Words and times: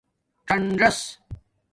څَنژاس 0.47 0.97